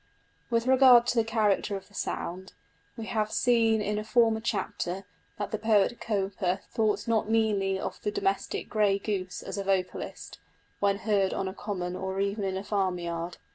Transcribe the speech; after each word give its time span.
With 0.49 0.65
regard 0.65 1.05
to 1.07 1.15
the 1.15 1.23
character 1.23 1.75
of 1.75 1.87
the 1.87 1.93
sound: 1.93 2.53
we 2.97 3.05
have 3.05 3.31
seen 3.31 3.81
in 3.83 3.99
a 3.99 4.03
former 4.03 4.39
chapter 4.39 5.03
that 5.37 5.51
the 5.51 5.59
poet 5.59 5.99
Cowper 6.01 6.61
thought 6.71 7.07
not 7.07 7.29
meanly 7.29 7.79
of 7.79 8.01
the 8.01 8.09
domestic 8.09 8.67
grey 8.67 8.97
goose 8.97 9.43
as 9.43 9.59
a 9.59 9.63
vocalist, 9.63 10.39
when 10.79 10.97
heard 11.05 11.35
on 11.35 11.47
a 11.47 11.53
common 11.53 11.95
or 11.95 12.19
even 12.19 12.43
in 12.43 12.57
a 12.57 12.63
farmyard. 12.63 13.37